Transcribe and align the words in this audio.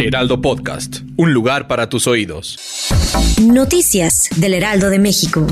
Heraldo 0.00 0.40
Podcast, 0.40 1.00
un 1.16 1.34
lugar 1.34 1.68
para 1.68 1.90
tus 1.90 2.06
oídos. 2.06 2.58
Noticias 3.42 4.30
del 4.36 4.54
Heraldo 4.54 4.88
de 4.88 4.98
México. 4.98 5.46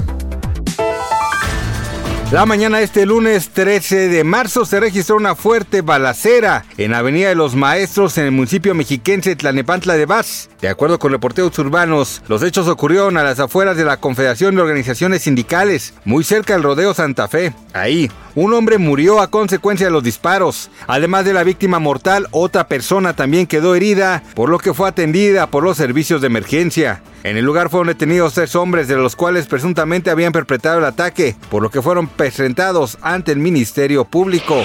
La 2.30 2.44
mañana 2.44 2.76
de 2.76 2.84
este 2.84 3.06
lunes 3.06 3.48
13 3.50 4.08
de 4.08 4.22
marzo 4.22 4.66
se 4.66 4.80
registró 4.80 5.16
una 5.16 5.34
fuerte 5.34 5.80
balacera 5.80 6.66
en 6.76 6.92
Avenida 6.92 7.30
de 7.30 7.34
los 7.34 7.54
Maestros 7.54 8.18
en 8.18 8.26
el 8.26 8.32
municipio 8.32 8.74
mexiquense 8.74 9.34
Tlanepantla 9.34 9.94
de 9.94 10.04
Vaz. 10.04 10.50
De 10.60 10.68
acuerdo 10.68 10.98
con 10.98 11.12
reporteros 11.12 11.58
urbanos, 11.58 12.20
los 12.28 12.42
hechos 12.42 12.68
ocurrieron 12.68 13.16
a 13.16 13.22
las 13.22 13.40
afueras 13.40 13.78
de 13.78 13.86
la 13.86 13.96
Confederación 13.96 14.54
de 14.54 14.60
Organizaciones 14.60 15.22
Sindicales, 15.22 15.94
muy 16.04 16.22
cerca 16.22 16.52
del 16.52 16.64
Rodeo 16.64 16.92
Santa 16.92 17.28
Fe. 17.28 17.54
Ahí, 17.72 18.10
un 18.40 18.54
hombre 18.54 18.78
murió 18.78 19.20
a 19.20 19.30
consecuencia 19.30 19.86
de 19.86 19.92
los 19.92 20.04
disparos. 20.04 20.70
Además 20.86 21.24
de 21.24 21.32
la 21.32 21.42
víctima 21.42 21.80
mortal, 21.80 22.28
otra 22.30 22.68
persona 22.68 23.14
también 23.14 23.48
quedó 23.48 23.74
herida, 23.74 24.22
por 24.34 24.48
lo 24.48 24.58
que 24.58 24.72
fue 24.72 24.88
atendida 24.88 25.48
por 25.48 25.64
los 25.64 25.76
servicios 25.76 26.20
de 26.20 26.28
emergencia. 26.28 27.02
En 27.24 27.36
el 27.36 27.44
lugar 27.44 27.68
fueron 27.68 27.88
detenidos 27.88 28.34
tres 28.34 28.54
hombres, 28.54 28.86
de 28.86 28.96
los 28.96 29.16
cuales 29.16 29.46
presuntamente 29.46 30.10
habían 30.10 30.32
perpetrado 30.32 30.78
el 30.78 30.84
ataque, 30.84 31.34
por 31.50 31.62
lo 31.62 31.70
que 31.70 31.82
fueron 31.82 32.06
presentados 32.06 32.96
ante 33.02 33.32
el 33.32 33.38
Ministerio 33.38 34.04
Público. 34.04 34.64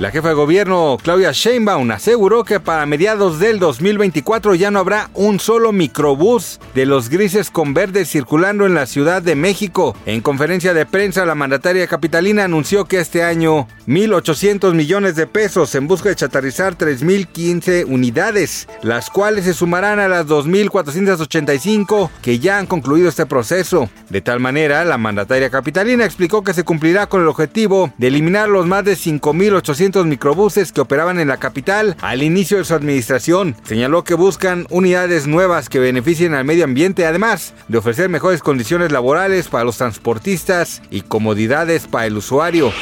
La 0.00 0.10
jefa 0.10 0.30
de 0.30 0.34
gobierno, 0.34 0.98
Claudia 1.00 1.30
Sheinbaum, 1.30 1.88
aseguró 1.92 2.42
que 2.42 2.58
para 2.58 2.84
mediados 2.84 3.38
del 3.38 3.60
2024 3.60 4.56
ya 4.56 4.72
no 4.72 4.80
habrá 4.80 5.08
un 5.14 5.38
solo 5.38 5.70
microbús 5.70 6.58
de 6.74 6.84
los 6.84 7.08
grises 7.08 7.48
con 7.48 7.74
verde 7.74 8.04
circulando 8.04 8.66
en 8.66 8.74
la 8.74 8.86
Ciudad 8.86 9.22
de 9.22 9.36
México. 9.36 9.94
En 10.04 10.20
conferencia 10.20 10.74
de 10.74 10.84
prensa, 10.84 11.24
la 11.24 11.36
mandataria 11.36 11.86
capitalina 11.86 12.42
anunció 12.42 12.86
que 12.86 12.98
este 12.98 13.22
año 13.22 13.68
1.800 13.86 14.74
millones 14.74 15.14
de 15.14 15.28
pesos 15.28 15.72
en 15.76 15.86
busca 15.86 16.08
de 16.08 16.16
chatarrizar 16.16 16.76
3.015 16.76 17.84
unidades, 17.86 18.66
las 18.82 19.10
cuales 19.10 19.44
se 19.44 19.54
sumarán 19.54 20.00
a 20.00 20.08
las 20.08 20.26
2.485 20.26 22.10
que 22.20 22.40
ya 22.40 22.58
han 22.58 22.66
concluido 22.66 23.08
este 23.08 23.26
proceso. 23.26 23.88
De 24.10 24.20
tal 24.20 24.40
manera, 24.40 24.84
la 24.84 24.98
mandataria 24.98 25.50
capitalina 25.50 26.04
explicó 26.04 26.42
que 26.42 26.52
se 26.52 26.64
cumplirá 26.64 27.06
con 27.06 27.22
el 27.22 27.28
objetivo 27.28 27.92
de 27.96 28.08
eliminar 28.08 28.48
los 28.48 28.66
más 28.66 28.84
de 28.84 28.94
5.800 28.94 29.83
microbuses 29.92 30.72
que 30.72 30.80
operaban 30.80 31.20
en 31.20 31.28
la 31.28 31.36
capital 31.36 31.96
al 32.00 32.22
inicio 32.22 32.58
de 32.58 32.64
su 32.64 32.74
administración. 32.74 33.56
Señaló 33.64 34.04
que 34.04 34.14
buscan 34.14 34.66
unidades 34.70 35.26
nuevas 35.26 35.68
que 35.68 35.78
beneficien 35.78 36.34
al 36.34 36.44
medio 36.44 36.64
ambiente, 36.64 37.06
además 37.06 37.54
de 37.68 37.78
ofrecer 37.78 38.08
mejores 38.08 38.42
condiciones 38.42 38.92
laborales 38.92 39.48
para 39.48 39.64
los 39.64 39.76
transportistas 39.76 40.82
y 40.90 41.02
comodidades 41.02 41.86
para 41.86 42.06
el 42.06 42.16
usuario. 42.16 42.72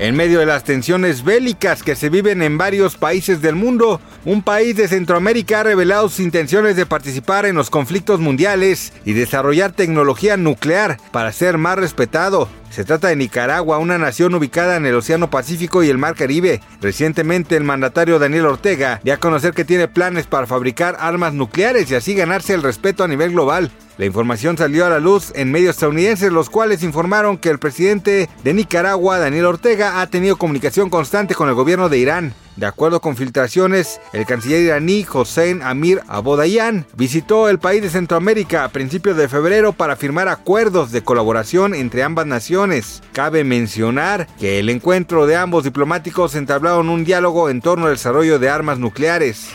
En 0.00 0.16
medio 0.16 0.40
de 0.40 0.46
las 0.46 0.64
tensiones 0.64 1.22
bélicas 1.22 1.82
que 1.82 1.94
se 1.94 2.08
viven 2.08 2.42
en 2.42 2.58
varios 2.58 2.96
países 2.96 3.40
del 3.40 3.54
mundo, 3.54 4.00
un 4.24 4.42
país 4.42 4.76
de 4.76 4.88
Centroamérica 4.88 5.60
ha 5.60 5.62
revelado 5.62 6.08
sus 6.08 6.20
intenciones 6.20 6.74
de 6.76 6.84
participar 6.84 7.46
en 7.46 7.54
los 7.54 7.70
conflictos 7.70 8.18
mundiales 8.18 8.92
y 9.04 9.12
desarrollar 9.12 9.72
tecnología 9.72 10.36
nuclear 10.36 10.98
para 11.12 11.32
ser 11.32 11.58
más 11.58 11.78
respetado. 11.78 12.48
Se 12.70 12.84
trata 12.84 13.08
de 13.08 13.16
Nicaragua, 13.16 13.78
una 13.78 13.98
nación 13.98 14.34
ubicada 14.34 14.76
en 14.76 14.86
el 14.86 14.96
Océano 14.96 15.30
Pacífico 15.30 15.82
y 15.82 15.90
el 15.90 15.98
Mar 15.98 16.14
Caribe. 16.14 16.60
Recientemente 16.80 17.56
el 17.56 17.64
mandatario 17.64 18.18
Daniel 18.18 18.46
Ortega 18.46 19.00
dio 19.04 19.14
a 19.14 19.18
conocer 19.18 19.52
que 19.54 19.64
tiene 19.64 19.86
planes 19.86 20.26
para 20.26 20.46
fabricar 20.46 20.96
armas 20.98 21.34
nucleares 21.34 21.90
y 21.90 21.94
así 21.94 22.14
ganarse 22.14 22.54
el 22.54 22.62
respeto 22.62 23.04
a 23.04 23.08
nivel 23.08 23.30
global. 23.30 23.70
La 23.96 24.06
información 24.06 24.58
salió 24.58 24.84
a 24.84 24.90
la 24.90 24.98
luz 24.98 25.32
en 25.36 25.52
medios 25.52 25.76
estadounidenses, 25.76 26.32
los 26.32 26.50
cuales 26.50 26.82
informaron 26.82 27.38
que 27.38 27.50
el 27.50 27.60
presidente 27.60 28.28
de 28.42 28.54
Nicaragua, 28.54 29.20
Daniel 29.20 29.46
Ortega, 29.46 30.00
ha 30.00 30.08
tenido 30.08 30.36
comunicación 30.36 30.90
constante 30.90 31.36
con 31.36 31.48
el 31.48 31.54
gobierno 31.54 31.88
de 31.88 31.98
Irán. 31.98 32.34
De 32.56 32.66
acuerdo 32.66 33.00
con 33.00 33.16
filtraciones, 33.16 34.00
el 34.12 34.26
canciller 34.26 34.60
iraní 34.60 35.04
Hossein 35.12 35.60
Amir 35.62 36.02
Abodayan 36.06 36.86
visitó 36.96 37.48
el 37.48 37.58
país 37.58 37.82
de 37.82 37.90
Centroamérica 37.90 38.62
a 38.62 38.68
principios 38.68 39.16
de 39.16 39.28
febrero 39.28 39.72
para 39.72 39.96
firmar 39.96 40.28
acuerdos 40.28 40.92
de 40.92 41.02
colaboración 41.02 41.74
entre 41.74 42.04
ambas 42.04 42.26
naciones. 42.26 43.02
Cabe 43.12 43.42
mencionar 43.42 44.28
que 44.38 44.60
el 44.60 44.68
encuentro 44.68 45.26
de 45.26 45.34
ambos 45.34 45.64
diplomáticos 45.64 46.36
entablaron 46.36 46.90
un 46.90 47.04
diálogo 47.04 47.50
en 47.50 47.60
torno 47.60 47.86
al 47.86 47.94
desarrollo 47.94 48.38
de 48.38 48.48
armas 48.48 48.78
nucleares. 48.78 49.48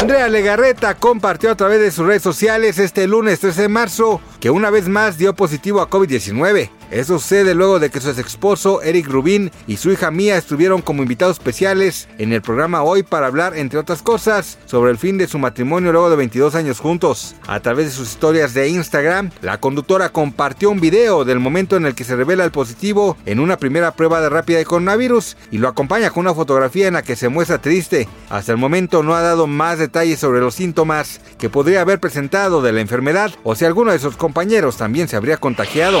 Andrea 0.00 0.28
Legarreta 0.28 0.94
compartió 0.94 1.50
a 1.50 1.54
través 1.54 1.80
de 1.80 1.90
sus 1.90 2.06
redes 2.06 2.22
sociales 2.22 2.78
este 2.78 3.06
lunes 3.06 3.40
13 3.40 3.62
de 3.62 3.68
marzo 3.68 4.20
que 4.40 4.50
una 4.50 4.70
vez 4.70 4.88
más 4.88 5.18
dio 5.18 5.34
positivo 5.34 5.80
a 5.80 5.90
COVID-19. 5.90 6.70
Eso 6.90 7.18
sucede 7.18 7.54
luego 7.54 7.80
de 7.80 7.90
que 7.90 8.00
su 8.00 8.10
ex 8.10 8.18
esposo 8.18 8.80
Eric 8.82 9.08
Rubin 9.08 9.50
y 9.66 9.76
su 9.76 9.90
hija 9.90 10.10
Mía 10.10 10.36
estuvieron 10.36 10.82
como 10.82 11.02
invitados 11.02 11.38
especiales 11.38 12.08
en 12.18 12.32
el 12.32 12.42
programa 12.42 12.82
hoy 12.82 13.02
para 13.02 13.26
hablar, 13.26 13.56
entre 13.56 13.78
otras 13.78 14.02
cosas, 14.02 14.58
sobre 14.66 14.92
el 14.92 14.98
fin 14.98 15.18
de 15.18 15.26
su 15.26 15.38
matrimonio 15.38 15.90
luego 15.90 16.10
de 16.10 16.16
22 16.16 16.54
años 16.54 16.78
juntos. 16.78 17.34
A 17.46 17.60
través 17.60 17.86
de 17.86 17.92
sus 17.92 18.10
historias 18.10 18.54
de 18.54 18.68
Instagram, 18.68 19.30
la 19.42 19.58
conductora 19.58 20.10
compartió 20.10 20.70
un 20.70 20.80
video 20.80 21.24
del 21.24 21.40
momento 21.40 21.76
en 21.76 21.86
el 21.86 21.94
que 21.94 22.04
se 22.04 22.14
revela 22.14 22.44
el 22.44 22.52
positivo 22.52 23.16
en 23.26 23.40
una 23.40 23.56
primera 23.56 23.92
prueba 23.92 24.20
de 24.20 24.28
rápida 24.28 24.58
de 24.58 24.64
coronavirus 24.64 25.36
y 25.50 25.58
lo 25.58 25.68
acompaña 25.68 26.10
con 26.10 26.20
una 26.20 26.34
fotografía 26.34 26.86
en 26.86 26.94
la 26.94 27.02
que 27.02 27.16
se 27.16 27.28
muestra 27.28 27.60
triste. 27.60 28.08
Hasta 28.30 28.52
el 28.52 28.58
momento 28.58 29.02
no 29.02 29.14
ha 29.14 29.22
dado 29.22 29.46
más 29.46 29.78
detalles 29.78 30.20
sobre 30.20 30.40
los 30.40 30.54
síntomas 30.54 31.20
que 31.38 31.50
podría 31.50 31.80
haber 31.80 32.00
presentado 32.00 32.62
de 32.62 32.72
la 32.72 32.80
enfermedad 32.80 33.32
o 33.42 33.54
si 33.54 33.64
alguno 33.64 33.92
de 33.92 33.98
sus 33.98 34.16
compañeros 34.16 34.76
también 34.76 35.08
se 35.08 35.16
habría 35.16 35.38
contagiado. 35.38 36.00